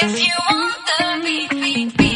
If 0.00 0.16
you 0.24 0.32
want 0.48 0.76
the 0.86 1.20
beat, 1.24 1.50
beat, 1.50 1.96
beat, 1.96 2.07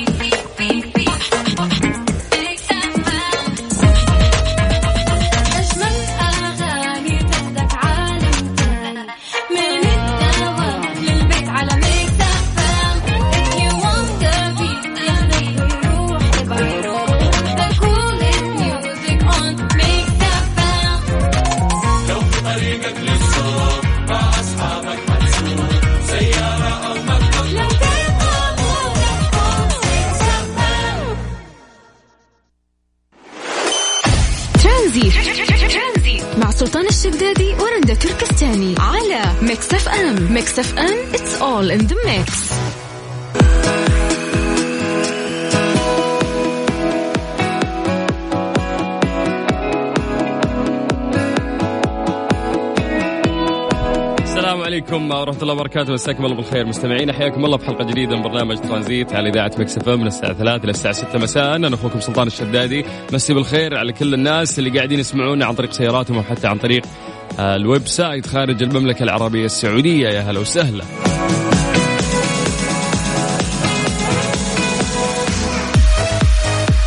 الشدادي 37.05 37.55
ورندا 37.55 37.95
تركستاني 37.95 38.74
على 38.79 39.23
Mix 39.42 39.74
FM 39.74 40.32
Mix 40.32 40.59
FM 40.59 41.12
it's 41.12 41.43
all 41.43 41.80
in 41.80 41.87
the 41.88 41.97
mix. 42.06 42.52
السلام 54.23 54.62
عليكم 54.62 55.10
ورحمة 55.10 55.43
الله 55.43 55.55
وبركاته. 55.55 55.93
مساكم 55.93 56.24
الله 56.24 56.37
بالخير. 56.37 56.66
مستمعين 56.66 57.12
حياكم 57.12 57.45
الله 57.45 57.57
في 57.57 57.66
حلقة 57.66 57.84
جديدة 57.84 58.16
من 58.16 58.23
برنامج 58.23 58.57
ترانزيت 58.57 59.12
على 59.12 59.29
إذاعة 59.29 59.52
Mix 59.59 59.78
F 59.78 59.88
من 59.88 60.07
الساعة 60.07 60.32
3 60.32 60.65
إلى 60.65 60.71
الساعة 60.71 60.95
6 60.95 61.19
مساء. 61.19 61.57
أنا 61.57 61.74
أخوكم 61.74 62.01
سلطان 62.01 62.26
الشدادي. 62.26 62.85
مسي 63.13 63.35
بالخير 63.35 63.76
على 63.76 63.93
كل 63.93 64.15
الناس 64.15 64.59
اللي 64.59 64.71
قاعدين 64.71 64.98
يسمعونا 64.98 65.47
عن 65.47 65.55
طريق 65.55 65.73
سياراتهم 65.73 66.17
أو 66.17 66.23
حتى 66.23 66.47
عن 66.47 66.59
طريق 66.59 66.83
ال 67.39 67.87
website 67.87 68.27
خارج 68.27 68.63
المملكة 68.63 69.03
العربية 69.03 69.45
السعودية. 69.45 70.09
يا 70.09 70.21
هلا 70.21 70.41
وسهلا. 70.41 70.85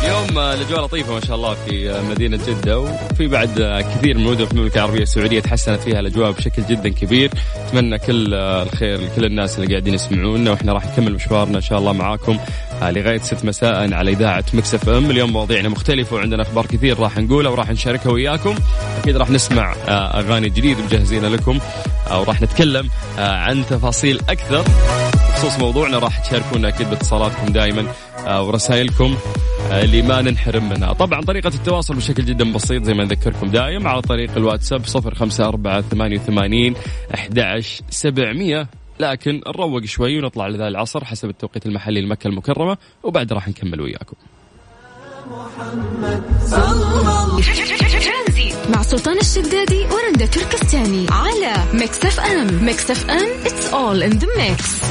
اليوم 0.04 0.38
آه، 0.38 0.54
الأجواء 0.54 0.84
لطيفة 0.84 1.14
ما 1.14 1.20
شاء 1.20 1.36
الله 1.36 1.54
في 1.54 1.90
آه، 1.90 2.02
مدينة 2.02 2.38
جدة 2.48 2.78
وفي 2.78 3.26
بعد 3.28 3.60
آه، 3.60 3.80
كثير 3.80 4.18
من 4.18 4.26
المدن 4.26 4.44
في 4.46 4.52
المملكة 4.52 4.78
العربية 4.78 5.02
السعودية 5.02 5.40
تحسنت 5.40 5.80
فيها 5.80 6.00
الأجواء 6.00 6.30
بشكل 6.30 6.62
جدا 6.70 6.88
كبير. 6.88 7.30
أتمنى 7.56 7.98
كل 7.98 8.34
آه، 8.34 8.62
الخير 8.62 9.00
لكل 9.00 9.24
الناس 9.24 9.58
اللي 9.58 9.70
قاعدين 9.70 9.94
يسمعونا 9.94 10.50
وإحنا 10.50 10.72
راح 10.72 10.86
نكمل 10.86 11.12
مشوارنا 11.12 11.56
إن 11.56 11.62
شاء 11.62 11.78
الله 11.78 11.92
معاكم. 11.92 12.38
آه، 12.82 12.90
لغاية 12.90 13.18
6 13.18 13.46
مساء 13.46 13.94
على 13.94 14.10
إذاعة 14.10 14.44
Mix 14.54 14.74
FM. 14.74 15.10
اليوم 15.10 15.32
مواضيعنا 15.32 15.68
مختلفة 15.68 16.16
وعندنا 16.16 16.42
أخبار 16.42 16.66
كثير 16.66 17.00
راح 17.00 17.18
نقولها 17.18 17.50
وراح 17.50 17.70
نشاركها 17.70 18.12
وياكم. 18.12 18.54
أكيد 19.02 19.16
راح 19.16 19.30
نسمع 19.30 19.72
آه، 19.88 20.18
أغاني 20.18 20.48
جديده 20.48 20.82
مجهزين 20.84 21.24
لكم 21.24 21.58
آه، 22.10 22.20
وراح 22.20 22.42
نتكلم 22.42 22.88
عن 23.18 23.64
تفاصيل 23.70 24.20
أكثر. 24.28 24.64
بخصوص 25.30 25.58
موضوعنا 25.58 25.98
راح 25.98 26.18
تشاركونا 26.18 26.68
أكيد 26.68 26.90
باتصالاتكم 26.90 27.46
دائما 27.52 27.86
ورسائلكم 28.40 29.16
اللي 29.72 30.02
ما 30.02 30.22
ننحرم 30.22 30.68
منها. 30.68 30.92
طبعا 30.92 31.20
طريقة 31.20 31.48
التواصل 31.48 31.94
بشكل 31.94 32.24
جدا 32.24 32.52
بسيط 32.52 32.82
زي 32.84 32.94
ما 32.94 33.04
نذكركم 33.04 33.46
دايم 33.50 33.88
على 33.88 34.02
طريق 34.02 34.30
الواتساب 34.36 34.80
054 34.96 35.82
88 35.90 36.74
11 37.14 37.82
700 37.90 38.68
لكن 39.00 39.42
نروق 39.46 39.84
شوي 39.84 40.18
ونطلع 40.18 40.48
لأذان 40.48 40.68
العصر 40.68 41.04
حسب 41.04 41.28
التوقيت 41.28 41.66
المحلي 41.66 42.00
لمكة 42.00 42.28
المكرمة 42.28 42.76
وبعد 43.02 43.32
راح 43.32 43.48
نكمل 43.48 43.80
وياكم. 43.80 44.16
مع 48.74 48.82
سلطان 48.82 49.18
الشدادي 49.18 49.84
ورندا 49.84 50.26
تركستاني 50.26 51.06
على 51.10 51.54
Mix 51.74 52.04
FM. 52.04 52.64
Mix 52.64 52.90
FM 52.90 53.44
it's 53.44 53.72
all 53.72 54.02
in 54.02 54.18
the 54.18 54.26
mix. 54.26 54.86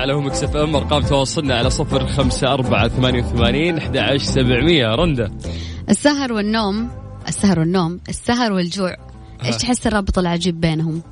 على 0.00 0.12
هم 0.12 0.26
اف 0.26 0.56
ام 0.56 0.76
أرقام 0.76 1.02
تواصلنا 1.02 1.54
على 1.54 1.70
صفر 1.70 2.06
خمسة 2.06 2.52
أربعة 2.52 2.88
ثمانية 2.88 3.22
وثمانين 3.22 3.78
أحد 3.78 3.96
عشر 3.96 4.24
سبعمية 4.24 4.94
رندا. 4.94 5.38
السهر 5.88 6.32
والنوم 6.32 6.90
السهر 7.28 7.60
والنوم 7.60 8.00
السهر 8.08 8.52
والجوع. 8.52 8.96
إيش 9.44 9.56
تحس 9.56 9.86
الرابط 9.86 10.18
العجيب 10.18 10.60
بينهم؟ 10.60 11.02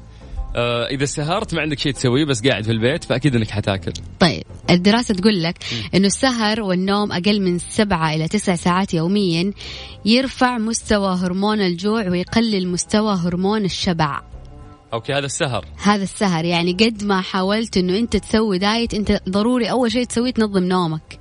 آه 0.57 0.87
إذا 0.87 1.05
سهرت 1.05 1.55
ما 1.55 1.61
عندك 1.61 1.79
شيء 1.79 1.93
تسويه 1.93 2.25
بس 2.25 2.47
قاعد 2.47 2.65
في 2.65 2.73
البيت 2.73 3.05
فأكيد 3.05 3.37
إنك 3.37 3.51
حتاكل. 3.51 3.93
طيب 4.21 4.43
الدراسة 4.71 5.15
تقول 5.15 5.43
لك 5.43 5.59
إنه 5.95 6.07
السهر 6.07 6.61
والنوم 6.61 7.13
أقل 7.13 7.41
من 7.41 7.59
سبعة 7.59 8.15
إلى 8.15 8.29
تسع 8.29 8.55
ساعات 8.55 8.95
يوميا 8.95 9.53
يرفع 10.05 10.59
مستوى 10.59 11.17
هرمون 11.17 11.61
الجوع 11.61 12.09
ويقلل 12.09 12.69
مستوى 12.69 13.15
هرمون 13.15 13.65
الشبع. 13.65 14.21
okay 14.93 15.13
هذا 15.13 15.27
السهر. 15.27 15.65
هذا 15.83 16.03
السهر 16.03 16.45
يعني 16.45 16.73
قد 16.73 17.05
ما 17.05 17.21
حاولت 17.21 17.77
إنه 17.77 17.99
أنت 17.99 18.17
تسوي 18.17 18.59
diet 18.59 18.95
أنت 18.95 19.23
ضروري 19.29 19.71
أول 19.71 19.93
شيء 19.93 20.05
تسويه 20.05 20.31
تنظم 20.31 20.65
نومك. 20.65 21.19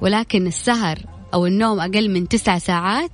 ولكن 0.00 0.46
السهر 0.46 0.98
أو 1.34 1.46
النوم 1.46 1.80
أقل 1.80 2.10
من 2.10 2.28
تسع 2.28 2.58
ساعات 2.58 3.10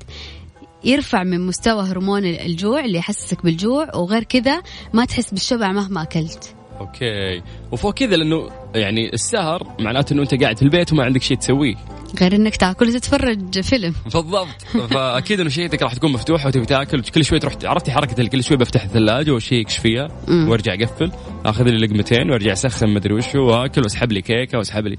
يرفع 0.85 1.25
من 1.25 1.47
مستوى 1.47 1.83
هرمون 1.83 2.25
الجوع 2.25 2.85
اللي 2.85 2.99
يحسسك 2.99 3.43
بالجوع 3.43 3.97
وغير 3.97 4.25
كذا 4.25 4.63
ما 4.93 5.05
تحس 5.05 5.31
بالشبع 5.31 5.73
مهما 5.73 6.03
أكلت. 6.03 6.55
okay. 6.81 7.43
وفوق 7.73 7.95
كذا 7.95 8.17
لأنه 8.17 8.51
يعني 8.75 9.13
السهر 9.13 9.67
معناته 9.81 10.13
إنه 10.13 10.23
أنت 10.23 10.43
قاعد 10.43 10.57
في 10.57 10.63
البيت 10.63 10.93
وما 10.93 11.05
عندك 11.05 11.23
شيء 11.23 11.37
تسويه. 11.37 11.75
غير 12.21 12.35
إنك 12.35 12.57
تاكل 12.57 12.89
وتتفرج 12.89 13.61
فيلم. 13.61 13.95
بالضبط. 14.05 14.63
فأكيد 14.91 15.41
إنه 15.41 15.51
شهيتك 15.51 15.83
راح 15.83 15.95
تكون 15.95 16.13
مفتوحه 16.13 16.49
وتبي 16.49 16.67
تاكل. 16.67 17.03
كل 17.03 17.25
شوي 17.25 17.39
تروح 17.39 17.55
عرفتي 17.65 17.91
حركة 17.91 18.27
كل 18.27 18.45
شوي 18.45 18.57
بفتح 18.57 18.83
الثلاجة 18.85 19.31
وأشيك 19.31 19.63
إيش 19.63 19.79
فيها. 19.79 20.09
وأرجع 20.29 20.75
أقفل. 20.75 21.13
آخذ 21.45 21.65
لي 21.65 21.87
لقمتين 21.87 22.31
وأرجع 22.31 22.53
أسخن 22.53 22.89
مدري 22.89 23.15
وشو 23.15 23.39
وأكل 23.39 23.83
وأسحب 23.83 24.13
لي 24.13 24.23
كيكة 24.23 24.59
وأسحب 24.59 24.87
لي. 24.87 24.99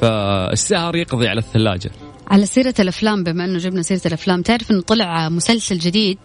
فالسهر 0.00 0.96
يقضي 0.96 1.28
على 1.28 1.38
الثلاجة. 1.38 1.90
على 2.28 2.46
سيرة 2.46 2.74
الأفلام 2.78 3.24
بما 3.24 3.44
إنه 3.44 3.58
جبنا 3.58 3.82
سيرة 3.82 4.00
الأفلام 4.06 4.42
تعرف 4.42 4.70
إنه 4.70 4.80
طلع 4.80 5.28
مسلسل 5.28 5.78
جديد. 5.78 6.18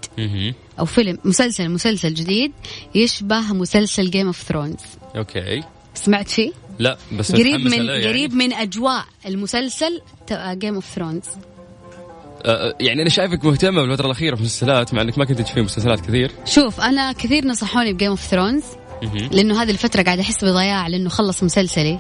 أو 0.80 0.86
فيلم 0.86 1.18
مسلسل 1.26 1.70
مسلسل 1.70 2.14
جديد 2.14 2.52
يشبه 2.96 3.54
مسلسل 3.54 4.10
Game 4.10 4.28
of 4.28 4.42
Thrones 4.42 4.80
okay 5.16 5.64
سمعت 5.94 6.30
فيه؟ 6.30 6.52
لا 6.80 6.98
بس 7.12 7.32
قريب 7.32 7.62
من 7.62 7.86
يعني. 7.86 8.08
قريب 8.08 8.34
من 8.34 8.54
أجواء 8.54 9.06
المسلسل 9.26 10.02
Game 10.32 10.76
of 10.76 10.86
Thrones 10.86 11.26
يعني 12.80 13.02
أنا 13.02 13.10
شايفك 13.10 13.46
مهتمة 13.46 13.82
بالفترة 13.82 14.06
الأخيرة 14.06 14.36
في 14.36 14.42
المسلسلات 14.42 14.94
مع 14.94 15.02
إنك 15.02 15.18
ما 15.18 15.26
كنت 15.26 15.42
تشوفين 15.42 15.64
مسلسلات 15.64 16.00
كثير 16.00 16.32
شوف 16.46 16.82
أنا 16.82 17.12
كثير 17.12 17.46
نصحوني 17.46 17.94
ب 17.94 17.97
Game 17.97 18.10
of 18.10 18.22
Thrones. 18.22 18.64
لأنه 19.32 19.64
هذه 19.64 19.72
الفترة 19.72 20.04
قاعدة 20.04 20.22
أحس 20.22 20.44
بضياع 20.44 20.88
لأنه 20.88 21.10
خلص 21.10 21.44
مسلسلي 21.44 22.00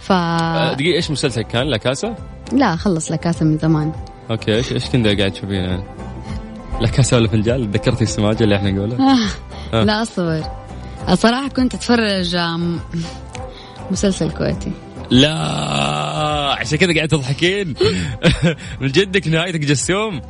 ف 0.00 0.12
آه، 0.12 0.74
دقيقة 0.74 0.96
إيش 0.96 1.10
مسلسل 1.10 1.42
كان 1.42 1.66
La 1.66 1.76
Casa 1.76 2.16
لا 2.52 2.76
خلص 2.76 3.12
La 3.12 3.23
Casa 3.23 3.44
من 3.44 3.58
زمان. 3.58 3.92
okay 4.30 4.56
إيش 4.56 4.72
إيش 4.72 4.84
كنت 4.84 5.06
قاعد 5.06 5.32
تشوفين؟ 5.32 5.84
لا 6.80 6.88
كاسة 6.88 7.16
ولا 7.16 7.28
فنجان 7.28 7.72
تذكرتي 7.72 8.04
السماجة 8.04 8.44
اللي 8.44 8.56
إحنا 8.56 8.70
نقولها. 8.70 9.18
آه. 9.72 9.84
لا 9.84 10.02
أصبر. 10.02 10.42
الصراحة 11.08 11.48
كنت 11.48 11.74
أتفرج 11.74 12.36
مسلسل 13.90 14.30
كويتي. 14.30 14.72
لا 15.10 15.34
عشان 16.58 16.78
كذا 16.78 16.94
قاعد 16.94 17.08
تضحكين. 17.08 17.74
من 18.80 18.88
جدك 18.88 19.28
نهايتك 19.28 19.60
جسوم. 19.60 20.20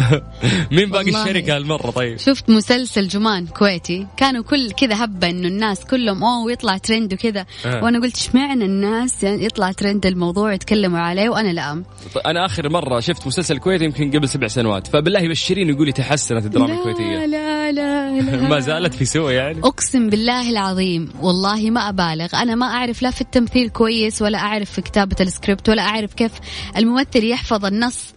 مين 0.72 0.90
باقي. 0.90 1.08
الشركة 1.10 1.56
هالمرة 1.56 1.90
طيب؟ 1.90 2.18
شفت 2.18 2.50
مسلسل 2.50 3.08
جمان 3.08 3.46
كويتي. 3.46 4.06
كانوا 4.16 4.42
كل 4.42 4.70
كذا 4.70 5.04
هبة 5.04 5.30
إنه 5.30 5.48
الناس 5.48 5.84
كلهم 5.84 6.24
أوه 6.24 6.52
يطلع 6.52 6.78
ترند 6.78 7.12
وكذا. 7.14 7.46
آه. 7.66 7.84
وأنا 7.84 8.00
قلت 8.00 8.16
اشمعنى 8.16 8.64
الناس 8.64 9.22
يعني 9.22 9.44
يطلع 9.44 9.72
ترند 9.72 10.06
الموضوع 10.06 10.52
يتكلموا 10.54 10.98
عليه 10.98 11.28
وأنا 11.28 11.52
لا 11.52 11.82
أنا 12.26 12.46
آخر 12.46 12.68
مرة 12.68 13.00
شفت 13.00 13.26
مسلسل 13.26 13.58
كويتي 13.58 13.84
يمكن 13.84 14.10
قبل 14.10 14.28
سبع 14.28 14.46
سنوات. 14.46 14.86
فبالله 14.86 15.28
بشريني 15.28 15.68
قولي 15.68 15.86
لي 15.86 15.92
تحسنت 15.92 16.44
الدراما 16.44 16.66
لا 16.66 16.78
الكويتية. 16.78 17.26
لا 17.26 17.72
لا 17.72 17.72
لا 17.72 18.48
ما 18.52 18.60
زالت 18.60 18.94
في 18.94 19.04
سوء 19.04 19.32
يعني. 19.32 19.58
أقسم 19.58 20.10
بالله 20.10 20.50
العظيم 20.50 21.12
والله 21.20 21.70
ما 21.70 21.88
أبالغ. 21.88 22.28
أنا 22.34 22.54
ما 22.54 22.66
أعرف 22.66 23.02
لا 23.02 23.10
في 23.10 23.20
التمثيل 23.20 23.68
كويس 23.68 24.22
ولا 24.22 24.38
أعرف 24.38 24.70
في 24.70 24.82
كتابة 24.82 25.16
السكريبت 25.20 25.68
ولا 25.68 25.82
أعرف 25.82 26.14
كيف 26.14 26.32
الممثل 26.76 27.24
يحفظ 27.24 27.64
النص. 27.64 28.14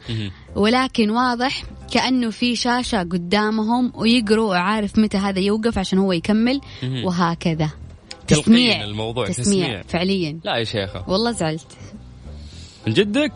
ولكن 0.56 1.10
واضح 1.10 1.63
كأنه 1.92 2.30
في 2.30 2.56
شاشة 2.56 2.98
قدامهم 3.00 3.92
ويقروا 3.96 4.50
وعارف 4.50 5.00
متى 5.00 5.18
هذا 5.18 5.40
يوقف 5.40 5.78
عشان 5.78 6.00
هو 6.00 6.12
يكمل. 6.12 6.62
وهكذا. 7.04 7.69
تسميع. 8.28 8.84
الموضوع 8.84 9.28
تسميع, 9.28 9.66
تسميع. 9.66 9.81
فعليا. 9.81 10.40
لا 10.44 10.56
يا 10.57 10.63
شيخة. 10.63 11.06
والله 11.10 11.31
زعلت. 11.31 11.68
من 12.88 12.94
جدك؟ 12.94 13.31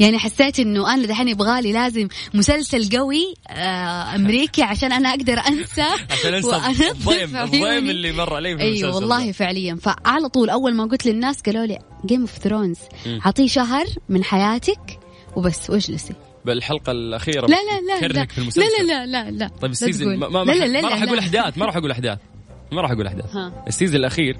يعني 0.00 0.18
حسيت 0.18 0.60
إنه 0.60 0.94
أنا 0.94 1.06
دحين 1.06 1.28
يبغالي 1.28 1.72
لازم 1.72 2.08
مسلسل 2.34 2.98
قوي 2.98 3.34
آه 3.48 4.14
أمريكي 4.14 4.62
عشان 4.62 4.92
أنا 4.92 5.08
أقدر 5.08 5.38
أنسى. 5.48 5.82
عشان 6.10 6.34
أنسى 6.34 6.56
الضيم 6.90 7.36
الضيم. 7.44 7.90
اللي 7.90 8.12
مر 8.12 8.34
علي 8.34 8.56
في 8.56 8.62
أيوه 8.62 8.72
المسلسل 8.74 8.94
والله 8.94 9.26
ده. 9.26 9.32
فعليا. 9.32 9.74
فعلى 9.82 10.28
طول 10.28 10.50
أول 10.50 10.74
ما 10.74 10.84
قلت 10.84 11.06
للناس 11.06 11.40
قالوا 11.42 11.66
لي 11.66 11.78
Game 12.06 12.20
of 12.20 12.38
Thrones. 12.38 12.78
اعطيه 13.26 13.46
شهر 13.46 13.86
من 14.08 14.24
حياتك 14.24 14.98
وبس 15.36 15.70
واجلسي 15.70 16.14
بالحلقة 16.44 16.92
الأخيرة 16.92 17.46
لا 17.46 17.56
لا 17.56 18.00
لا 18.00 18.06
لا. 18.06 18.26
في 18.26 18.38
المسلسل. 18.38 18.60
لا 18.60 18.82
لا 18.82 19.06
لا. 19.06 19.30
لا 19.30 19.30
لا 19.30 19.50
طيب 19.60 19.70
ال 19.70 19.77
season 19.77 20.16
ما, 20.16 20.28
ما, 20.28 20.38
لا 20.38 20.52
لا 20.52 20.66
لا 20.66 20.80
ما 20.80 20.88
راح 20.88 20.98
لا 20.98 21.04
أقول 21.04 21.16
لا. 21.16 21.22
أحداث 21.22 21.58
ما 21.58 21.66
راح 21.66 21.76
أقول 21.76 21.90
أحداث. 21.90 22.18
ما 22.72 22.80
راح 22.80 22.90
أقول 22.90 23.06
أحداث. 23.06 23.36
ال 23.66 23.70
season 23.70 23.96
الأخير 23.96 24.36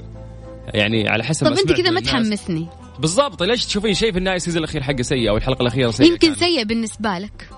يعني 0.75 1.09
على 1.09 1.25
حسب 1.25 1.47
طب 1.47 1.53
أنت 1.53 1.73
كذا 1.73 1.91
ما. 1.91 2.01
تحمسني. 2.01 2.67
بالضبط. 2.99 3.43
ليش 3.43 3.67
تشوفين 3.67 3.95
شيء 3.95 4.13
في 4.13 4.19
النهاية 4.19 4.37
ال 4.37 4.40
season 4.40 4.59
الأخير 4.65 4.83
حقه 4.83 5.03
سيء 5.03 5.31
أو 5.31 5.37
الحلقة 5.37 5.63
الأخيرة 5.63 5.91
سيئة 5.91 6.09
يمكن؟ 6.09 6.35
سيء 6.35 6.65
بالنسبة 6.65 7.19
لك. 7.19 7.49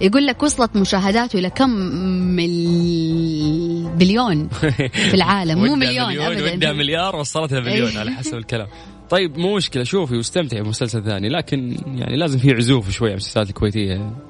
يقول 0.00 0.26
لك 0.26 0.42
وصلت 0.42 0.76
مشاهداته 0.76 1.38
إلى 1.38 1.50
كم 1.50 1.70
مل... 2.36 3.90
بليون 3.96 4.48
في 5.10 5.14
العالم. 5.14 5.58
مو 5.64 5.74
مليون 5.74 6.20
ابدا. 6.20 6.72
مليار 6.72 7.16
وصلتها 7.16 7.60
مليون 7.60 7.88
إيه. 7.90 7.98
على 7.98 8.10
حسب 8.10 8.34
الكلام. 8.38 8.66
طيب 9.10 9.38
مو 9.38 9.56
مشكلة. 9.56 9.84
شوفي 9.84 10.16
واستمتعي 10.16 10.62
بمسلسل 10.62 11.04
ثاني 11.04 11.28
لكن 11.28 11.76
يعني 11.86 12.16
لازم 12.16 12.38
في 12.38 12.52
عزوف 12.52 12.90
شوي 12.90 13.08
على 13.08 13.14
المسلسلات 13.14 13.48
الكويتية. 13.48 14.27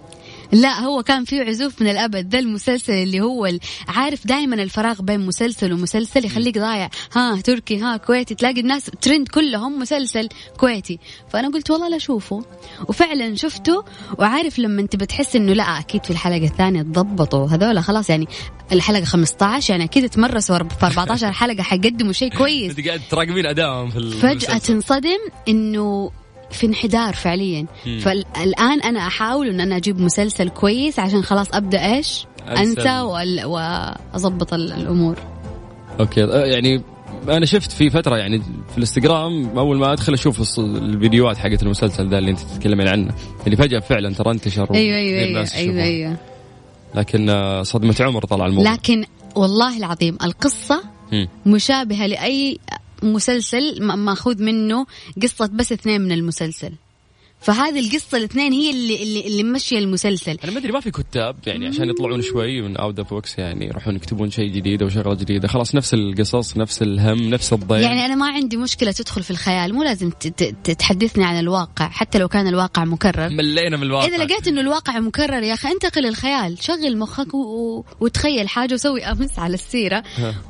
لا 0.53 0.81
هو 0.81 1.03
كان 1.03 1.25
فيه 1.25 1.43
عزوف 1.43 1.83
من 1.83 1.89
الأبد. 1.89 2.33
ذا 2.33 2.39
المسلسل 2.39 2.93
اللي 2.93 3.21
هو 3.21 3.50
عارف 3.89 4.27
دائما 4.27 4.62
الفراغ 4.62 5.03
بين 5.03 5.21
مسلسل 5.21 5.73
ومسلسل 5.73 6.25
يخليك 6.25 6.59
ضايع. 6.59 6.91
ها 7.17 7.41
تركي 7.41 7.79
ها 7.79 7.97
كويتي. 7.97 8.35
تلاقي 8.35 8.61
الناس 8.61 8.91
ترند 9.00 9.29
كلهم 9.29 9.79
مسلسل 9.79 10.29
كويتي. 10.56 10.99
فأنا 11.29 11.49
قلت 11.49 11.71
والله 11.71 11.89
لا 11.89 11.97
أشوفه. 11.97 12.45
وفعلا 12.89 13.35
شفته. 13.35 13.85
وعارف 14.19 14.59
لما 14.59 14.81
أنت 14.81 14.97
بتحس 14.97 15.37
إنه 15.37 15.53
لا 15.53 15.62
أكيد 15.62 16.05
في 16.05 16.11
الحلقة 16.11 16.45
الثانية 16.45 16.83
تضبطوا. 16.83 17.47
هذول 17.47 17.83
خلاص 17.83 18.11
يعني 18.11 18.29
الحلقة 18.73 19.05
15 19.05 19.71
يعني 19.71 19.85
أكيد 19.85 20.09
تمرسوا 20.09 20.59
في 20.59 20.87
14 20.87 21.33
حلقة 21.33 21.62
حيقدموا 21.62 22.12
شيء 22.12 22.37
كويس. 22.37 22.71
أنت 22.79 22.87
قاعد 22.87 23.01
تراقبين 23.11 23.47
أدائهم 23.47 23.91
في 23.91 23.97
المسلسل. 23.99 24.61
تنصدم 24.61 25.19
إنه 25.49 26.11
في 26.50 26.67
انحدار 26.67 27.12
فعليا 27.15 27.67
مم. 27.87 27.99
فالآن 27.99 28.81
أنا 28.81 29.06
أحاول 29.06 29.49
إن 29.49 29.61
أنا 29.61 29.77
أجيب 29.77 30.00
مسلسل 30.00 30.49
كويس 30.49 30.99
عشان 30.99 31.23
خلاص 31.23 31.49
أبدأ 31.55 31.95
إيش 31.95 32.27
أنسى 32.59 33.00
واضبط 33.45 34.55
ال- 34.55 34.73
الأمور 34.73 35.17
okay 36.00 36.25
آه، 36.25 36.45
يعني 36.45 36.83
أنا 37.29 37.47
شفت 37.47 37.73
في 37.73 37.91
فترة 37.91 38.17
يعني 38.17 38.39
في 38.39 38.75
الإنستغرام 38.77 39.59
أول 39.59 39.79
ما 39.79 39.93
أدخل 39.93 40.12
أشوف 40.15 40.59
الفيديوهات 40.59 41.37
حقت 41.37 41.62
المسلسل 41.62 42.09
ذا 42.09 42.19
اللي 42.19 42.31
أنت 42.31 42.41
تتكلمين 42.41 42.89
عنه 42.89 43.15
اللي 43.47 43.56
فجأة 43.56 43.79
فعلا 43.79 44.15
ترى 44.15 44.31
انتشر 44.31 44.75
أيوه 44.75 44.97
أيوه 44.97 45.21
أيوه 45.21 45.41
يشوفوه. 45.41 45.83
أيوة. 45.83 46.17
لكن 46.94 47.31
آه، 47.31 47.62
صدمة 47.62 47.97
عمر 48.01 48.25
طلع 48.25 48.47
الموضوع 48.47 48.73
لكن 48.73 49.05
والله 49.37 49.77
العظيم 49.77 50.19
القصة. 50.25 50.83
مشابهة 51.47 52.06
لأي 52.06 52.59
مسلسل 53.03 53.83
ماخوذ 53.83 54.43
منه 54.43 54.87
قصة 55.23 55.47
بس 55.47 55.73
اثنين 55.73 56.00
من 56.00 56.12
المسلسل. 56.12 56.73
فهذه 57.40 57.81
القصة 57.81 58.19
الاثنين 58.19 58.52
هي 58.52 58.70
اللي 58.70 59.02
اللي, 59.02 59.26
اللي 59.26 59.43
ماشية 59.43 59.79
المسلسل. 59.79 60.38
أنا 60.44 60.52
ما 60.52 60.58
أدري 60.58 60.73
ما 60.73 60.81
في 60.81 60.90
كتاب 60.90 61.37
يعني 61.46 61.67
عشان 61.67 61.90
يطلعون 61.90 62.23
شوي 62.23 62.62
من 62.62 62.76
out 62.76 62.99
of 62.99 63.11
box 63.11 63.38
يعني 63.38 63.67
يروحون 63.67 63.96
يكتبون 63.96 64.31
شيء 64.31 64.49
جديد 64.52 64.82
أو 64.82 64.88
شغلة 64.88 65.14
جديدة. 65.14 65.49
خلاص 65.49 65.75
نفس 65.75 65.94
القصص 65.94 66.56
نفس 66.56 66.82
الهم 66.82 67.31
نفس 67.31 67.52
الضيم 67.52 67.81
يعني 67.81 68.06
أنا 68.06 68.14
ما 68.14 68.26
عندي 68.26 68.56
مشكلة 68.56 68.93
تدخل 68.93 69.23
في 69.23 69.31
الخيال. 69.31 69.75
مو 69.75 69.82
لازم 69.82 70.11
تحدثني 70.79 71.25
عن 71.25 71.40
الواقع 71.40 71.88
حتى 71.88 72.19
لو 72.19 72.29
كان 72.29 72.46
الواقع 72.46 72.85
مكرر. 72.85 73.29
ملينا 73.29 73.76
من 73.76 73.82
الواقع. 73.82 74.06
إذا 74.06 74.25
لقيت 74.25 74.49
إنه 74.49 74.61
الواقع 74.61 74.99
مكرر 74.99 75.43
يا 75.43 75.55
أخي 75.55 75.69
انتقل 75.69 76.06
الخيال. 76.06 76.64
شغل 76.64 76.99
مخك 76.99 77.34
و... 77.34 77.38
و... 77.38 77.84
وتخيل 78.00 78.49
حاجة 78.49 78.75
وسوي 78.75 79.05
أمس 79.05 79.38
على 79.38 79.55
السيرة. 79.55 80.02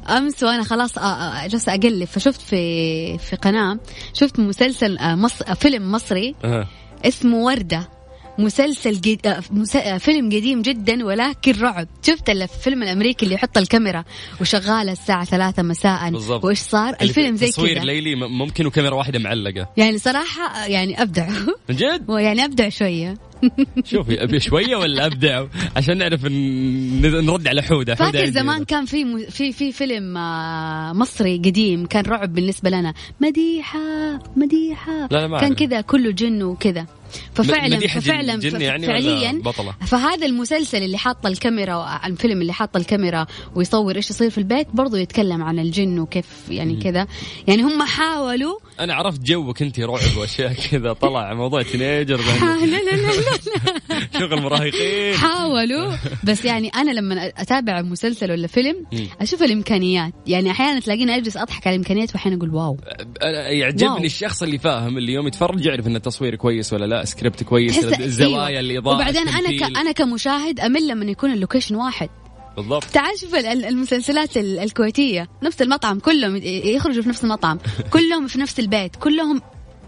أمس 0.08 0.43
وأنا 0.43 0.62
خلاص 0.62 0.99
آ- 0.99 1.00
آ- 1.00 1.46
جالسه 1.50 1.75
أقلب. 1.75 2.05
فشفت 2.05 2.41
في 2.41 3.19
في 3.19 3.37
قناة 3.37 3.79
شفت 4.14 4.41
مسلسل 4.41 4.99
مص... 5.00 5.43
فيلم 5.43 5.93
مصري. 5.93 6.34
آه. 6.44 6.69
اسمه 7.05 7.37
وردة. 7.45 7.98
مسلسل 8.38 8.93
جد... 9.00 9.26
آ، 9.26 9.40
مس... 9.50 9.76
آ، 9.76 9.99
فيلم 9.99 10.26
قديم 10.26 10.62
جدا 10.62 11.05
ولكن 11.05 11.52
رعب. 11.61 11.88
شفت 12.02 12.31
الفيلم 12.31 12.82
الأمريكي 12.82 13.25
اللي 13.25 13.35
يحط 13.35 13.58
الكاميرا 13.58 14.05
وشغاله 14.40 14.93
الساعة 14.93 15.25
ثلاثة 15.25 15.62
مساء؟ 15.62 16.11
بالضبط. 16.11 16.44
وإيش 16.44 16.58
صار؟ 16.58 16.96
الفيلم 17.02 17.37
زي 17.37 17.46
تصوير 17.50 17.75
كذا. 17.75 17.85
ليلي 17.85 18.14
م- 18.14 18.38
ممكن 18.38 18.67
وكاميرا 18.67 18.94
واحدة 18.94 19.19
معلقة. 19.19 19.69
يعني 19.76 19.99
صراحة 19.99 20.67
يعني 20.67 21.02
أبدع. 21.02 21.29
من 21.69 21.76
جد؟ 21.76 22.05
يعني 22.29 22.44
أبدع 22.44 22.69
شوية. 22.69 23.14
شوفي 23.85 24.23
أبي 24.23 24.41
شوية 24.41 24.76
ولا 24.76 25.06
أبدع؟ 25.06 25.44
عشان 25.76 25.99
نعرف 25.99 26.25
ن- 26.25 27.00
نرد 27.26 27.49
على 27.49 27.62
حودة. 27.62 27.94
فاكر 27.94 28.26
زمان. 28.26 28.64
كان 28.64 28.84
في 28.84 29.05
م- 29.05 29.26
في 29.31 29.52
في 29.52 29.73
فيلم 29.73 30.17
آه، 30.17 30.93
مصري 30.93 31.37
قديم 31.38 31.87
كان 31.87 32.05
رعب 32.05 32.34
بالنسبة 32.34 32.70
لنا. 32.70 32.94
مديحة 33.20 34.19
مديحة. 34.37 35.08
لا، 35.11 35.17
لا، 35.19 35.26
ما 35.26 35.41
كان. 35.41 35.55
كذا 35.55 35.81
كله 35.81 36.11
جن 36.11 36.43
وكذا. 36.43 36.87
ففعلا 37.34 37.81
ففعلا 37.81 38.40
يعني 38.60 38.87
فعليا 38.87 39.40
بطلة؟ 39.44 39.75
فهذا 39.87 40.26
المسلسل 40.26 40.82
اللي 40.82 40.99
حاط 40.99 41.26
الكاميرا 41.26 42.00
الفيلم 42.06 42.43
اللي 42.43 42.52
حاط 42.52 42.76
الكاميرا 42.76 43.26
ويصور 43.55 43.96
إيش 43.96 44.10
يصير 44.10 44.31
في 44.31 44.38
البيت 44.38 44.66
برضو 44.75 44.96
يتكلم 44.96 45.43
عن 45.43 45.58
الجن 45.58 45.98
وكيف 45.98 46.27
يعني 46.50 46.77
كذا. 46.77 47.06
يعني 47.48 47.62
هم 47.62 47.82
حاولوا 47.82 48.58
أنا 48.81 48.94
عرفت 48.94 49.20
جوك 49.22 49.62
أنت 49.62 49.81
رعب 49.81 50.17
وأشياء 50.17 50.53
كذا 50.70 50.93
طلع 50.93 51.34
موضوع 51.34 51.62
teenager 51.63 52.17
لا 52.20 52.67
لا 52.67 52.96
لا 52.96 52.96
لا 52.96 54.08
شغل 54.20 54.43
مراهقين. 54.43 55.15
حاولوا. 55.15 55.93
بس 56.24 56.44
يعني 56.44 56.69
أنا 56.69 56.91
لما 56.91 57.32
أتابع 57.36 57.82
مسلسل 57.82 58.31
ولا 58.31 58.46
فيلم. 58.46 58.86
أشوف 59.20 59.43
الإمكانيات. 59.43 60.12
يعني 60.27 60.50
أحيانا 60.50 60.81
تلاقيني 60.81 61.17
أجلس 61.17 61.36
أضحك 61.36 61.67
على 61.67 61.77
الإمكانيات 61.77 62.12
واحيانا 62.15 62.36
أقول 62.36 62.55
wow. 62.55 62.77
يعجبني. 63.50 64.06
الشخص 64.06 64.43
اللي 64.43 64.58
فاهم 64.58 64.98
اللي 64.98 65.12
يوم 65.12 65.27
يتفرج 65.27 65.67
يعرف 65.67 65.86
إن 65.86 65.96
التصوير 65.96 66.34
كويس 66.34 66.72
ولا 66.72 66.84
لا. 66.84 66.97
سكريبت 67.05 67.43
كويس 67.43 67.81
تحس- 67.81 68.00
الزوايا 68.00 68.46
أيوة. 68.46 68.60
الاضاءه 68.60 68.94
وبعدين 68.96 69.28
أنا 69.28 69.50
ك... 69.50 69.62
أنا 69.76 69.93
كمشاهد 69.93 70.60
أمل 70.60 70.88
لما 70.88 71.05
يكون 71.05 71.32
ال 71.32 71.37
location 71.37 71.75
واحد. 71.74 72.08
بالضبط. 72.56 72.84
تعال 72.84 73.19
شوف 73.19 73.34
ال- 73.34 73.46
ال- 73.46 73.64
المسلسلات 73.64 74.36
ال- 74.36 74.58
الكويتية. 74.58 75.28
نفس 75.43 75.62
المطعم 75.62 75.98
كلهم 75.98 76.36
يخرجوا 76.44 77.02
في 77.02 77.08
نفس 77.08 77.24
المطعم. 77.24 77.58
كلهم 77.93 78.26
في 78.26 78.38
نفس 78.40 78.60
البيت 78.60 78.96
كلهم 78.96 79.43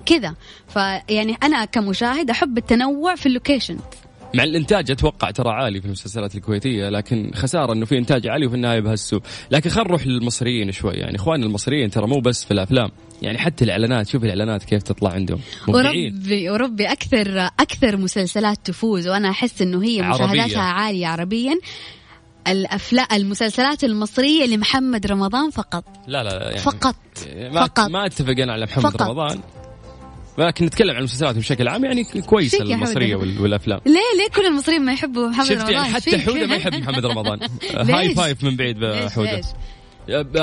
كذا. 0.06 0.34
فيعني 0.68 1.36
أنا 1.42 1.64
كمشاهد 1.64 2.30
أحب 2.30 2.58
التنوع 2.58 3.14
في 3.14 3.26
ال 3.26 3.31
location. 3.31 3.76
مع 4.34 4.44
الإنتاج 4.44 4.90
أتوقع 4.90 5.30
ترى 5.30 5.48
عالي 5.50 5.80
في 5.80 5.86
المسلسلات 5.86 6.34
الكويتية 6.34 6.88
لكن 6.88 7.30
خسارة 7.34 7.72
إنه 7.72 7.86
في 7.86 7.98
إنتاج 7.98 8.26
عالي 8.26 8.46
وفي 8.46 8.54
النهاية 8.56 8.80
بهالسوء. 8.80 9.20
لكن 9.50 9.70
خلينا 9.70 9.88
نروح 9.88 10.06
للمصريين 10.06 10.72
شوي. 10.72 10.92
يعني 10.94 11.16
اخواننا 11.16 11.46
المصريين 11.46 11.90
ترى 11.90 12.06
مو 12.06 12.20
بس 12.20 12.44
في 12.44 12.50
الأفلام. 12.50 12.90
يعني 13.22 13.38
حتى 13.38 13.64
الإعلانات 13.64 14.08
شوف 14.08 14.24
الإعلانات 14.24 14.64
كيف 14.64 14.82
تطلع 14.82 15.10
عندهم 15.10 15.40
مبدعين 15.68 16.14
وربي 16.14 16.50
وربي 16.50 16.86
أكثر 16.86 17.38
أكثر 17.60 17.96
مسلسلات 17.96 18.58
تفوز 18.64 19.08
وأنا 19.08 19.30
أحس 19.30 19.62
إنه 19.62 19.82
هي. 19.82 20.02
مشاهداتها 20.02 20.62
عالية 20.62 21.06
عربيا 21.06 21.58
الافلام 22.48 23.06
المسلسلات 23.12 23.84
المصرية 23.84 24.44
لمحمد 24.46 25.06
رمضان 25.06 25.50
فقط 25.50 25.84
لا 26.06 26.22
لا 26.22 26.44
يعني 26.44 26.58
فقط 26.58 26.96
ما 27.52 27.66
فقط. 27.66 27.90
ما 27.90 28.06
أتفق 28.06 28.34
أنا 28.38 28.52
على 28.52 28.64
محمد 28.64 28.84
فقط. 28.84 29.02
رمضان 29.02 29.40
لكن 30.38 30.64
نتكلم 30.64 30.90
عن 30.90 30.98
المسلسلات 30.98 31.36
بشكل 31.36 31.68
عام 31.68 31.84
يعني 31.84 32.04
كويسة 32.04 32.62
المصرية 32.62 33.16
والأفلام 33.16 33.80
ليه 33.86 33.92
ليه 33.94 34.28
كل 34.34 34.46
المصريين 34.46 34.84
ما 34.84 34.92
يحبوا 34.92 35.28
محمد 35.28 35.46
شفت 35.46 35.60
رمضان 35.60 35.74
يعني 35.74 35.94
حتى؟ 35.94 36.18
حودة 36.18 36.46
ما 36.46 36.56
يحب 36.56 36.74
محمد 36.74 37.06
رمضان؟ 37.06 37.40
هاي 37.94 38.14
فايف 38.14 38.44
من 38.44 38.56
بعيد؟ 38.56 38.84
آه، 38.84 39.08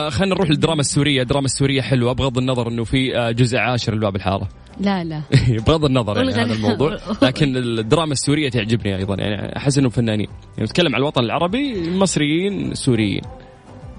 خلينا 0.10 0.36
نروح 0.36 0.50
للدراما 0.50 0.80
السورية، 0.82 1.22
الدراما 1.22 1.46
السورية 1.46 1.82
حلوة 1.82 2.14
بغض 2.14 2.38
النظر 2.38 2.68
إنه 2.68 2.84
في 2.84 3.18
آه، 3.18 3.32
جزء 3.32 3.58
عاشر 3.58 3.96
لباب 3.96 4.16
الحارة. 4.16 4.48
لا 4.82 5.04
لا. 5.04 5.22
بغض 5.68 5.86
النظر 5.86 6.18
يعني 6.18 6.32
هذا 6.32 6.54
الموضوع. 6.54 6.98
لكن 7.22 7.58
الدراما 7.58 8.12
السورية 8.14 8.50
تعجبني 8.50 8.96
أيضا. 8.98 9.16
يعني 9.16 9.58
أحس 9.58 9.78
إنهم 9.78 9.90
فنانين. 9.90 10.28
يعني 10.58 10.64
نتكلم 10.64 10.96
عن 10.96 11.02
الوطن 11.02 11.24
العربي 11.24 11.90
مصريين 11.90 12.74
سوريين. 12.76 13.22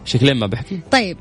شكلين 0.05 0.37
ما 0.37 0.47
بحكي. 0.47 0.81
طيب. 0.93 1.17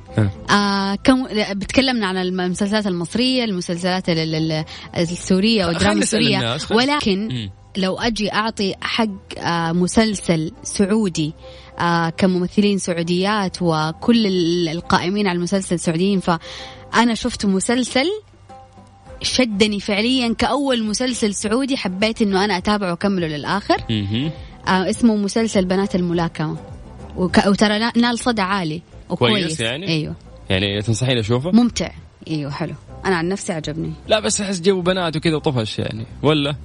آه 0.51 0.95
كم 0.95 1.27
بتكلمنا 1.53 2.07
عن 2.07 2.17
المسلسلات 2.17 2.87
المصرية 2.87 3.43
المسلسلات 3.43 4.09
ال- 4.09 4.35
ال- 4.35 4.65
السورية 4.97 5.65
والدراما 5.65 6.05
خلينا- 6.05 6.57
ولكن. 6.71 7.49
لو 7.77 7.95
أجي 7.97 8.33
أعطي 8.33 8.75
حق 8.81 9.39
آه 9.39 9.71
مسلسل 9.71 10.51
سعودي 10.63 11.27
آه 11.27 11.66
كممثلين 12.17 12.77
سعوديات 12.77 13.57
وكل 13.61 14.27
ال- 14.27 14.69
القائمين 14.69 15.27
على 15.27 15.35
المسلسل 15.35 15.79
سعوديين. 15.79 16.19
فأنا 16.19 17.13
شفت 17.13 17.45
مسلسل 17.45 18.05
شدني 19.21 19.79
فعليا. 19.79 20.33
كأول 20.33 20.83
مسلسل 20.83 21.33
سعودي 21.33 21.77
حبيت 21.77 22.21
إنه 22.21 22.45
أنا 22.45 22.57
أتابعه 22.57 22.89
وأكمله 22.89 23.27
للآخر. 23.27 23.77
آه 24.67 24.89
اسمه 24.89 25.15
مسلسل 25.15 25.65
بنات 25.65 25.95
الملاكمة. 25.95 26.57
وك... 27.17 27.37
وترى 27.47 27.79
نا- 27.79 27.93
نال 27.95 28.19
صدى 28.19 28.41
عالي 28.41 28.81
وكويس. 29.09 29.45
كويس 29.45 29.59
يعني؟ 29.59 29.87
أيوه. 29.87 30.15
يعني 30.49 30.81
تنصحين 30.81 31.17
أشوفه؟ 31.17 31.51
ممتع. 31.51 31.91
أيوه 32.27 32.51
حلو. 32.51 32.73
أنا 33.05 33.15
عن 33.15 33.29
نفسي 33.29 33.53
عجبني. 33.53 33.91
لا 34.07 34.19
بس 34.19 34.41
أحس 34.41 34.61
جو 34.61 34.81
بنات 34.81 35.15
وكذا 35.15 35.35
وطفش 35.35 35.79
يعني. 35.79 36.05
ولا؟ 36.23 36.55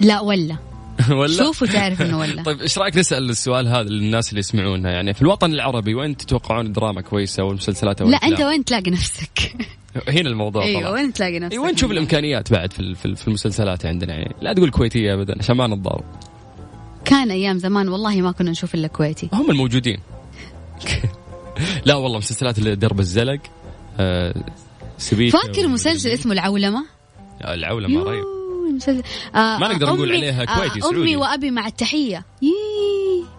لا 0.00 0.20
ولا. 0.20 0.56
ولا؟ 1.10 1.44
شوف 1.44 1.62
وتعرف 1.62 2.02
انه 2.02 2.18
ولا. 2.18 2.42
طيب 2.46 2.60
إيش 2.60 2.78
رأيك 2.78 2.96
نسأل 2.96 3.30
السؤال 3.30 3.68
هذا 3.68 3.82
للناس 3.88 4.28
اللي 4.28 4.38
يسمعونا؟ 4.40 4.90
يعني 4.92 5.14
في 5.14 5.22
الوطن 5.22 5.52
العربي 5.52 5.94
وين 5.94 6.16
تتوقعون 6.16 6.66
الدراما 6.66 7.00
كويسة 7.00 7.42
والمسلسلات 7.44 8.00
أو 8.00 8.08
لا؟ 8.08 8.16
أنت 8.16 8.40
وين 8.40 8.64
تلاقي 8.64 8.90
نفسك؟ 8.90 9.38
هنا 10.08 10.28
الموضوع 10.30 10.62
أيوه 10.64 10.80
طبعا. 10.80 10.92
وين 10.92 11.12
تلاقي 11.12 11.38
نفسك؟ 11.38 11.52
اي 11.52 11.58
وين 11.58 11.74
تشوف 11.74 11.90
الإمكانيات 11.90 12.52
بعد 12.52 12.72
في 12.72 12.94
في 12.94 13.06
ال- 13.06 13.16
في 13.16 13.28
المسلسلات 13.28 13.86
عندنا؟ 13.86 14.12
يعني 14.14 14.34
لا 14.42 14.52
تقول 14.52 14.70
كويتيه 14.70 15.14
ابدا 15.14 15.34
عشان 15.38 15.56
ما 15.56 15.66
نتضارب. 15.66 16.04
كان 17.04 17.30
أيام 17.30 17.58
زمان 17.58 17.88
والله 17.88 18.20
ما 18.20 18.32
كنا 18.32 18.50
نشوف 18.50 18.74
إلا 18.74 18.88
كويتي 18.88 19.28
هم 19.32 19.50
الموجودين. 19.50 19.98
لا 21.84 21.94
والله 21.94 22.18
مسلسلات 22.18 22.60
درب 22.60 23.00
الزلق 23.00 23.40
آه 24.00 24.34
سبيكة 24.98 25.38
فاكر 25.38 25.68
مسلسل 25.68 26.08
اسمه 26.10 26.32
العولمة؟ 26.32 26.84
العولمة 27.44 28.02
رهيب. 28.02 28.24
المسلسل 28.72 29.02
آه 29.34 29.58
ما 29.58 29.68
نقدر 29.68 29.86
نقول 29.86 30.12
عليها 30.12 30.44
كويتي، 30.44 30.80
آه. 30.82 30.90
أمي 30.90 31.16
وأبي 31.16 31.50
مع 31.50 31.66
التحية. 31.66 32.24
يي 32.42 32.50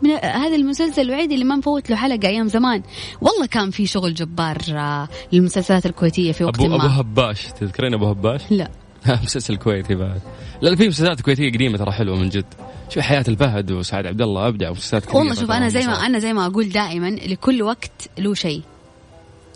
من 0.01 0.09
هذا 0.11 0.55
المسلسل 0.55 1.01
الوحيد 1.01 1.31
اللي 1.31 1.45
ما 1.45 1.55
نفوت 1.55 1.89
له 1.89 1.95
حلقة 1.95 2.27
أيام 2.27 2.47
زمان. 2.47 2.83
والله 3.21 3.45
كان 3.45 3.71
في 3.71 3.85
شغل 3.85 4.13
جبار 4.13 4.57
آه 4.69 5.07
للمسلسلات 5.31 5.85
الكويتية 5.85 6.31
في 6.31 6.43
وقت 6.43 6.59
ابو 6.59 6.67
ما. 6.67 6.75
أبو 6.75 6.87
هباش. 6.87 7.45
تذكرين 7.59 7.93
أبو 7.93 8.05
هباش؟ 8.05 8.41
لا. 8.49 8.71
مسلسل 9.23 9.55
كويتي 9.55 9.95
بعد. 9.95 10.21
لا 10.61 10.75
في 10.75 10.87
مسلسلات 10.87 11.21
كويتية 11.21 11.51
قديمة 11.51 11.77
ترى 11.77 11.91
حلوة 11.91 12.15
من 12.15 12.29
جد. 12.29 12.45
شوف 12.89 13.03
حياة 13.03 13.25
الفهد 13.27 13.71
وسعد 13.71 14.05
عبد 14.05 14.21
الله 14.21 14.47
أبدع 14.47 14.71
مسلسلات 14.71 15.05
كثيرة 15.05 15.17
والله 15.17 15.33
شوف 15.33 15.51
أنا 15.51 15.69
زي 15.69 15.87
ما. 15.87 16.05
أنا 16.05 16.19
زي 16.19 16.33
ما 16.33 16.45
أقول 16.45 16.69
دائما 16.69 17.09
لكل 17.09 17.61
وقت 17.61 18.09
له 18.17 18.33
شيء. 18.33 18.61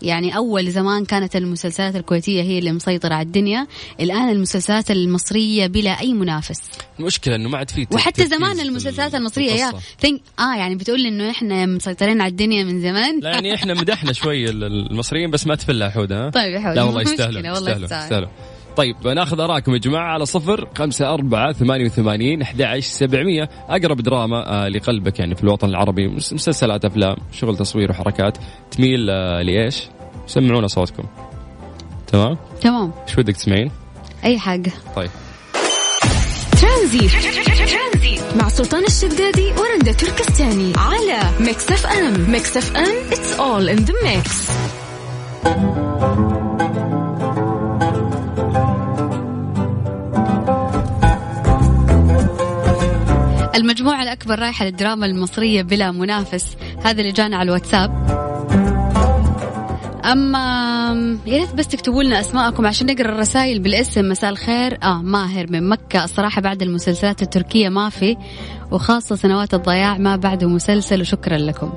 يعني 0.02 0.36
أول 0.36 0.70
زمان 0.70 1.04
كانت 1.04 1.36
المسلسلات 1.36 1.96
الكويتية 1.96 2.42
هي 2.42 2.58
اللي 2.58 2.72
مسيطرة 2.72 3.14
على 3.14 3.26
الدنيا. 3.26 3.66
الآن 4.00 4.28
المسلسلات 4.28 4.90
المصرية 4.90 5.66
بلا 5.66 5.90
أي 6.00 6.12
منافس. 6.12 6.60
المشكلة 7.00 7.34
إنه 7.34 7.48
ما 7.48 7.58
عاد 7.58 7.70
في 7.70 7.86
وحتى 7.92 8.26
زمان 8.26 8.60
المسلسلات 8.60 9.14
المصرية 9.14 9.52
يا. 9.52 9.72
ثينك 10.00 10.20
آه 10.38 10.56
يعني 10.56 10.74
بتقول 10.74 11.06
إنه 11.06 11.30
إحنا 11.30 11.66
مسيطرين 11.66 12.20
على 12.20 12.30
الدنيا 12.30 12.64
من 12.64 12.80
زمان. 12.80 13.20
لا 13.20 13.30
يعني 13.30 13.54
إحنا 13.54 13.74
مدحنا 13.74 14.12
شوي 14.12 14.50
ال- 14.50 14.64
المصريين 14.90 15.30
بس 15.30 15.46
ما 15.46 15.54
تفلها 15.54 15.90
حود 15.90 16.12
ها؟ 16.12 16.30
طيب 16.30 16.52
يا 16.52 16.60
حود 16.60 16.76
لا 16.76 16.82
والله 16.82 17.02
مو 17.04 17.10
يستاهلون 17.10 17.38
مشكلة، 17.38 17.52
طيب 18.78 19.08
ناخذ 19.08 19.40
اراءكم 19.40 19.72
يا 19.72 19.78
جماعة 19.78 20.12
على 20.12 20.26
صفر 20.26 20.68
خمسة 20.78 21.14
أربعة 21.14 21.52
ثمانية 21.52 21.84
وثمانين 21.84 22.42
أحد 22.42 22.62
عشر 22.62 22.80
سبعمية. 22.80 23.48
أقرب 23.68 24.00
دراما 24.00 24.64
آه 24.64 24.68
لقلبك 24.68 25.18
يعني 25.18 25.34
في 25.34 25.44
الوطن 25.44 25.68
العربي. 25.68 26.08
مس- 26.08 26.32
مسلسلات 26.32 26.84
أفلام 26.84 27.16
شغل 27.32 27.56
تصوير 27.56 27.90
وحركات 27.90 28.38
تميل 28.70 29.10
آه 29.10 29.42
لإيش؟ 29.42 29.82
سمعونا 30.26 30.66
صوتكم. 30.66 31.04
تمام؟ 32.06 32.38
تمام. 32.60 32.92
إيش 33.08 33.18
ودك 33.18 33.36
تسمعين؟ 33.36 33.70
أي 34.24 34.38
حاجة. 34.38 34.72
طيب. 34.96 35.10
ترانزيت 36.60 37.12
مع 38.36 38.48
سلطان 38.48 38.84
الشدادي 38.84 39.46
ورندا 39.52 39.92
تركستاني 39.92 40.72
على 40.76 41.20
Mix 41.40 41.72
FM. 41.72 42.30
Mix 42.30 42.56
FM 42.56 43.10
it's 43.10 43.38
all 43.40 43.78
in 43.78 43.84
the 43.90 43.94
mix. 44.06 44.48
المجموعة 53.58 54.02
الأكبر 54.02 54.38
رايحة 54.38 54.64
للدراما 54.64 55.06
المصرية 55.06 55.62
بلا 55.62 55.92
منافس. 55.92 56.56
هذا 56.84 57.00
اللي 57.00 57.12
جانا 57.12 57.36
على 57.36 57.46
الواتساب. 57.46 58.17
أما 60.12 61.18
يا 61.26 61.38
ريت 61.38 61.54
بس 61.54 61.68
تكتبوا 61.68 62.02
لنا 62.02 62.20
أسماءكم 62.20 62.66
عشان 62.66 62.86
نقرأ 62.86 63.08
الرسائل 63.12 63.58
بالاسم. 63.58 64.08
مساء 64.08 64.30
الخير. 64.30 64.78
آه 64.82 65.02
ماهر 65.02 65.46
من 65.50 65.68
مكة. 65.68 66.04
الصراحه 66.04 66.40
بعد 66.40 66.62
المسلسلات 66.62 67.22
التركية 67.22 67.68
ما 67.68 67.88
في 67.88 68.16
وخاصة 68.70 69.16
سنوات 69.16 69.54
الضياع 69.54 69.98
ما 69.98 70.16
بعده 70.16 70.48
مسلسل 70.48 71.00
وشكرا 71.00 71.38
لكم. 71.38 71.72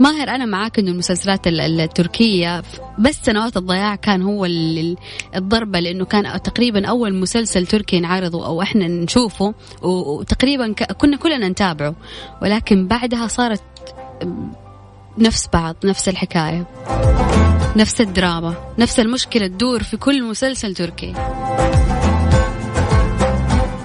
ماهر 0.00 0.28
أنا 0.28 0.44
معاك 0.44 0.78
إنه 0.78 0.90
المسلسلات 0.90 1.46
ال- 1.46 1.60
ال- 1.60 1.80
التركية 1.80 2.62
بس 2.98 3.14
سنوات 3.22 3.56
الضياع 3.56 3.94
كان 3.94 4.22
هو 4.22 4.44
ال- 4.44 4.78
ال- 4.78 4.96
الضربة 5.34 5.80
لأنه 5.80 6.04
كان 6.04 6.42
تقريبا 6.42 6.86
أول 6.86 7.14
مسلسل 7.14 7.66
تركي 7.66 8.00
نعرضه 8.00 8.46
أو 8.46 8.62
إحنا 8.62 8.88
نشوفه 8.88 9.54
وتقريبا 9.82 10.72
كنا 10.72 11.16
كلنا 11.16 11.48
نتابعه. 11.48 11.94
ولكن 12.42 12.86
بعدها 12.86 13.26
صارت 13.26 13.62
نفس 15.18 15.48
بعض 15.52 15.76
نفس 15.84 16.08
الحكاية 16.08 16.66
نفس 17.76 18.00
الدراما 18.00 18.54
نفس 18.78 19.00
المشكلة 19.00 19.46
تدور 19.46 19.82
في 19.82 19.96
كل 19.96 20.22
مسلسل 20.22 20.74
تركي. 20.74 21.14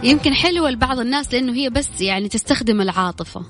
يمكن 0.04 0.34
حلوة 0.34 0.70
لبعض 0.70 1.00
الناس 1.00 1.34
لأنه 1.34 1.54
هي 1.54 1.70
بس 1.70 2.02
يعني 2.02 2.28
تستخدم 2.28 2.82
العاطفة. 2.82 3.42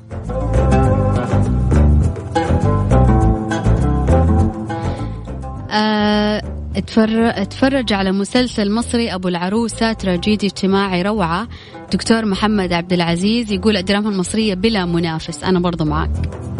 آه، 5.71 6.43
اتفرج 6.75 7.93
على 7.93 8.11
مسلسل 8.11 8.71
مصري 8.71 9.13
أبو 9.13 9.27
العروسة 9.27 9.93
تراجيدي 9.93 10.47
اجتماعي 10.47 11.01
روعة. 11.01 11.47
دكتور 11.93 12.25
محمد 12.25 12.73
عبد 12.73 12.93
العزيز 12.93 13.51
يقول 13.51 13.77
الدراما 13.77 14.09
المصرية 14.09 14.53
بلا 14.53 14.85
منافس 14.85 15.43
أنا 15.43 15.59
برضو 15.59 15.85
معك. 15.85 16.50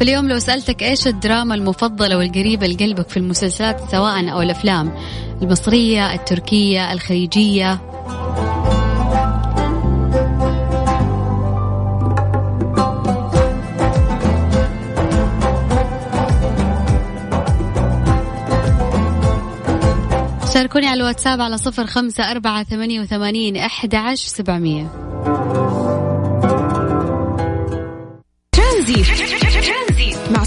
في 0.00 0.04
اليوم 0.04 0.28
لو 0.28 0.38
سألتك 0.38 0.82
إيش 0.82 1.06
الدراما 1.06 1.54
المفضلة 1.54 2.18
والقريبة 2.18 2.66
لقلبك 2.66 3.08
في 3.08 3.16
المسلسلات 3.16 3.90
سواء 3.90 4.32
أو 4.32 4.42
الأفلام؟ 4.42 4.92
المصرية 5.42 6.14
التركية 6.14 6.92
الخليجية؟ 6.92 7.80
شاركوني 20.54 20.86
على 20.86 21.00
الواتساب 21.00 21.40
على 21.40 21.58
صفر 21.58 21.86
خمسة 21.86 22.30
أربعة 22.30 22.64
ثمانية 22.64 23.00
وثمانين 23.00 23.56
أحد 23.56 23.94
عشر 23.94 24.28
سبعمية. 24.28 24.86
ترانزيت. 28.52 29.39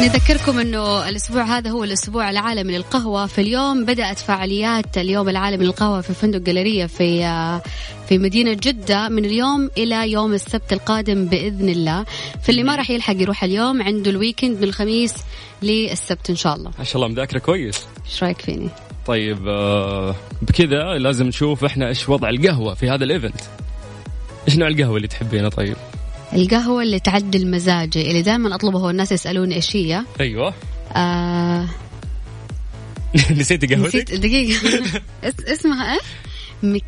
أذكركم 0.00 0.58
أنه 0.58 1.08
الأسبوع 1.08 1.42
هذا 1.42 1.70
هو 1.70 1.84
الأسبوع 1.84 2.30
العالمي 2.30 2.76
للقهوة. 2.76 3.26
في 3.26 3.40
اليوم 3.40 3.84
بدأت 3.84 4.18
فعاليات 4.18 4.98
اليوم 4.98 5.28
العالمي 5.28 5.64
للقهوة 5.64 6.00
في 6.00 6.14
فندق 6.14 6.38
جاليرية 6.38 6.86
في 6.86 7.20
في 8.08 8.18
مدينة 8.18 8.52
جدة 8.52 9.08
من 9.08 9.24
اليوم 9.24 9.70
إلى 9.78 10.12
يوم 10.12 10.34
السبت 10.34 10.72
القادم 10.72 11.24
بإذن 11.24 11.68
الله. 11.68 12.04
فاللي 12.42 12.62
ما 12.62 12.76
راح 12.76 12.90
يلحق 12.90 13.14
يروح 13.14 13.44
اليوم 13.44 13.82
عنده 13.82 14.10
ال 14.10 14.16
weekend 14.16 14.56
من 14.56 14.64
الخميس 14.64 15.14
للسبت 15.62 16.30
إن 16.30 16.36
شاء 16.36 16.56
الله. 16.56 16.70
ما 16.78 16.84
شاء 16.84 16.96
الله 16.96 17.08
مذاكرة 17.08 17.38
كويس. 17.38 17.86
إيش 18.06 18.22
رأيك 18.22 18.40
فيني؟ 18.40 18.68
طيب 19.06 19.48
آه، 19.48 20.14
بكذا 20.42 20.98
لازم 20.98 21.26
نشوف 21.26 21.64
إحنا 21.64 21.88
إيش 21.88 22.08
وضع 22.08 22.28
القهوة 22.28 22.74
في 22.74 22.90
هذا 22.90 23.04
ال 23.04 23.10
event 23.10 23.40
إيش 24.48 24.56
نوع 24.56 24.68
القهوة 24.68 24.96
اللي 24.96 25.08
تحبينها 25.08 25.48
طيب؟ 25.48 25.76
القهوة 26.32 26.82
اللي 26.82 26.98
تعدل 27.00 27.50
مزاجي 27.50 28.10
اللي 28.10 28.22
دائما 28.22 28.54
أطلبها 28.54 28.82
والناس 28.86 29.12
يسألوني 29.12 29.54
إيش 29.54 29.76
هي. 29.76 30.04
أيوه. 30.20 30.54
آه 30.96 31.66
نسيتي 33.30 33.66
قهوتك؟ 33.74 33.88
نسيت 33.96 34.14
دقيقة. 34.14 34.60
اس- 35.24 35.44
اسمها 35.44 35.94
إيش؟ 35.94 36.02
ميك- 36.62 36.84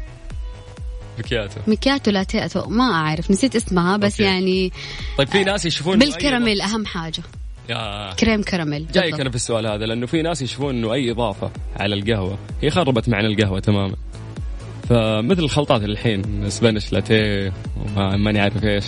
بكياتو 1.18 1.61
ميكياتو 1.66 2.11
لاتياتو 2.11 2.68
ما 2.68 2.85
أعرف 2.85 3.30
نسيت 3.30 3.57
اسمها 3.57 3.97
بس 3.97 4.12
okay. 4.12 4.23
يعني 4.23 4.73
طيب 5.18 5.28
في 5.28 5.45
ناس 5.45 5.66
يشوفون 5.66 5.95
إنه 5.95 6.04
أي 6.04 6.11
بالكراميل 6.11 6.61
أهم 6.61 6.87
حاجة. 6.87 7.23
يا. 7.71 8.12
كريم 8.14 8.42
كراميل 8.42 8.87
جايك. 8.95 9.21
أنا 9.21 9.30
في 9.30 9.37
السؤال 9.37 9.66
هذا 9.66 9.87
لأنه 9.87 10.07
في 10.07 10.23
ناس 10.23 10.42
يشوفون 10.42 10.75
إنه 10.75 10.92
أي 10.92 11.11
إضافة 11.11 11.50
على 11.76 11.95
القهوة 11.95 12.38
هي 12.62 12.71
خربت 12.71 13.09
معنى 13.09 13.26
القهوة 13.26 13.61
تماما. 13.61 13.97
فمثل 14.88 15.42
الخلطات 15.42 15.83
الحين 15.83 16.50
سبانش 16.50 16.92
لاتيه 16.92 17.52
وما 17.76 18.16
ماني 18.16 18.40
عارف 18.40 18.64
إيش. 18.64 18.85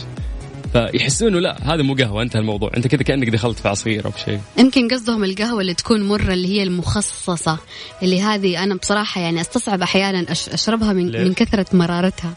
فيحسون 0.72 1.28
إنه 1.28 1.38
لا 1.40 1.74
هذا 1.74 1.82
مو 1.82 1.94
قهوة 1.94 2.22
انتهى 2.22 2.40
الموضوع. 2.40 2.70
انت 2.76 2.86
كذا 2.86 3.02
كأنك 3.02 3.28
دخلت 3.28 3.58
في 3.58 3.68
عصير 3.68 4.06
أو 4.06 4.12
شيء. 4.24 4.40
يمكن 4.58 4.88
قصدهم 4.88 5.24
القهوة 5.24 5.60
اللي 5.60 5.74
تكون 5.74 6.08
مرة 6.08 6.32
اللي 6.32 6.48
هي 6.48 6.62
المخصصة. 6.62 7.58
اللي 8.02 8.22
هذه 8.22 8.62
أنا 8.62 8.74
بصراحة 8.74 9.20
يعني 9.20 9.40
أستصعب 9.40 9.82
أحيانا 9.82 10.24
أش- 10.26 10.52
أشربها 10.52 10.92
من, 10.92 11.08
ليه؟ 11.08 11.24
من 11.24 11.34
كثرة 11.34 11.66
مرارتها. 11.72 12.34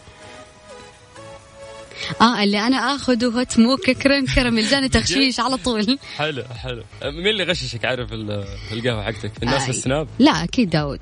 آه 2.21 2.43
اللي 2.43 2.59
أنا 2.59 2.77
آخذه 2.77 3.25
هوت 3.25 3.59
موكا 3.59 3.93
كريم 3.93 4.25
كراميل 4.25 4.67
جاني 4.67 4.89
تغشيش 4.89 5.39
على 5.39 5.57
طول. 5.57 5.97
حلو 6.17 6.43
حلو. 6.43 6.83
مين 7.03 7.27
اللي 7.27 7.43
غششك؟ 7.43 7.85
عارف 7.85 8.13
ال- 8.13 8.45
القهوة 8.71 9.03
حقتك. 9.03 9.31
الناس 9.43 9.61
آه. 9.61 9.63
في 9.63 9.69
السناب؟ 9.69 10.07
لا 10.19 10.43
أكيد 10.43 10.69
داود. 10.69 10.99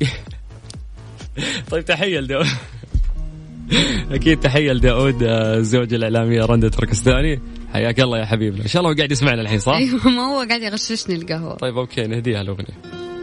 طيب 1.70 1.84
تحية 1.84 2.20
لداود. 2.20 2.46
أكيد 4.16 4.40
تحية 4.40 4.72
لداود 4.72 5.22
آه، 5.22 5.60
زوج 5.60 5.94
الاعلاميه 5.94 6.44
رندا 6.44 6.68
تركستاني. 6.68 7.40
حياك 7.72 8.00
الله 8.00 8.18
يا 8.18 8.24
حبيبنا. 8.24 8.62
إن 8.62 8.68
شاء 8.68 8.80
الله 8.80 8.92
هو 8.92 8.96
قاعد 8.96 9.12
يسمعنا 9.12 9.42
الحين 9.42 9.58
صح؟ 9.58 9.72
أيوه 9.72 10.08
ما 10.08 10.22
هو 10.22 10.46
قاعد 10.48 10.62
يغششني 10.62 11.16
القهوة. 11.16 11.54
طيب 11.56 11.78
أوكي 11.78 12.06
نهديها 12.06 12.40
الأغنية. 12.40 12.78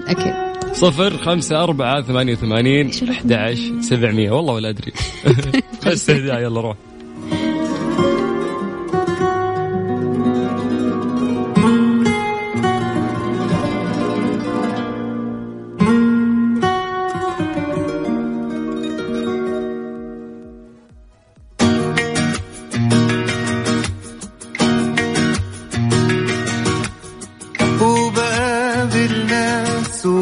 أكيد 0.08 0.34
صفر 0.74 1.18
خمسة 1.18 1.64
أربعة 1.64 2.02
ثمانية 2.02 2.34
وثمانين 2.34 2.92
أحد 3.10 3.32
عشر 3.32 3.82
سبعمية. 3.82 4.32
والله 4.32 4.54
ولا 4.54 4.70
أدري. 4.70 4.92
بس 5.88 6.10
يلا 6.10 6.62
روح. 6.62 6.76